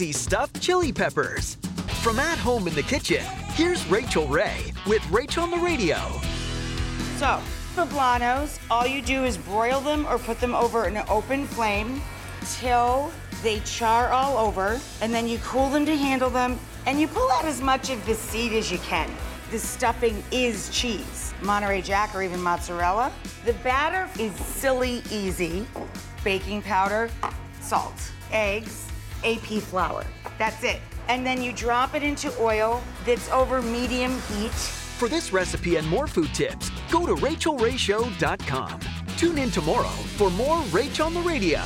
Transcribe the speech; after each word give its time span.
Stuffed 0.00 0.62
chili 0.62 0.92
peppers. 0.92 1.56
From 2.00 2.18
at 2.18 2.38
home 2.38 2.66
in 2.66 2.74
the 2.74 2.82
kitchen, 2.82 3.22
here's 3.52 3.86
Rachael 3.88 4.26
Ray 4.28 4.72
with 4.86 5.06
Rachael 5.10 5.42
on 5.42 5.50
the 5.50 5.58
Radio. 5.58 5.98
So, 7.18 7.38
poblanos, 7.76 8.58
all 8.70 8.86
you 8.86 9.02
do 9.02 9.24
is 9.24 9.36
broil 9.36 9.80
them 9.80 10.06
or 10.06 10.18
put 10.18 10.40
them 10.40 10.54
over 10.54 10.84
an 10.84 11.04
open 11.06 11.46
flame 11.46 12.00
till 12.60 13.12
they 13.42 13.60
char 13.60 14.08
all 14.08 14.38
over, 14.38 14.80
and 15.02 15.12
then 15.12 15.28
you 15.28 15.38
cool 15.44 15.68
them 15.68 15.84
to 15.84 15.94
handle 15.94 16.30
them, 16.30 16.58
and 16.86 16.98
you 16.98 17.06
pull 17.06 17.30
out 17.30 17.44
as 17.44 17.60
much 17.60 17.90
of 17.90 18.04
the 18.06 18.14
seed 18.14 18.54
as 18.54 18.72
you 18.72 18.78
can. 18.78 19.10
The 19.50 19.58
stuffing 19.58 20.24
is 20.32 20.70
cheese, 20.70 21.34
Monterey 21.42 21.82
Jack 21.82 22.14
or 22.14 22.22
even 22.22 22.40
mozzarella. 22.40 23.12
The 23.44 23.52
batter 23.52 24.08
is 24.18 24.34
silly 24.34 25.02
easy. 25.10 25.66
Baking 26.24 26.62
powder, 26.62 27.10
salt, 27.60 28.00
eggs, 28.32 28.89
AP 29.24 29.60
flour. 29.62 30.04
That's 30.38 30.62
it. 30.64 30.80
And 31.08 31.26
then 31.26 31.42
you 31.42 31.52
drop 31.52 31.94
it 31.94 32.02
into 32.02 32.32
oil 32.40 32.82
that's 33.04 33.28
over 33.30 33.62
medium 33.62 34.12
heat. 34.32 34.52
For 34.52 35.08
this 35.08 35.32
recipe 35.32 35.76
and 35.76 35.88
more 35.88 36.06
food 36.06 36.32
tips, 36.34 36.70
go 36.90 37.06
to 37.06 37.14
rachaelrayshow.com. 37.14 38.80
Tune 39.16 39.38
in 39.38 39.50
tomorrow 39.50 39.88
for 40.16 40.30
more 40.30 40.58
Rach 40.64 41.04
on 41.04 41.14
the 41.14 41.20
Radio. 41.20 41.60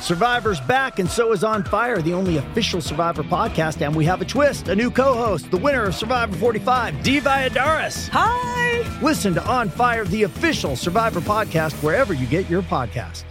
Survivor's 0.00 0.60
back, 0.60 1.00
and 1.00 1.10
so 1.10 1.32
is 1.32 1.42
On 1.42 1.64
Fire, 1.64 2.00
the 2.00 2.12
only 2.12 2.36
official 2.36 2.80
Survivor 2.80 3.24
podcast. 3.24 3.84
And 3.84 3.94
we 3.94 4.04
have 4.04 4.20
a 4.20 4.24
twist 4.24 4.68
a 4.68 4.76
new 4.76 4.88
co 4.88 5.14
host, 5.14 5.50
the 5.50 5.56
winner 5.56 5.84
of 5.84 5.96
Survivor 5.96 6.36
45, 6.36 7.02
Dee 7.02 7.20
Valladares. 7.20 8.08
Hi! 8.12 9.00
Listen 9.02 9.34
to 9.34 9.44
On 9.46 9.68
Fire, 9.68 10.04
the 10.04 10.22
official 10.22 10.76
Survivor 10.76 11.20
podcast, 11.20 11.72
wherever 11.82 12.14
you 12.14 12.26
get 12.26 12.48
your 12.48 12.62
podcast. 12.62 13.24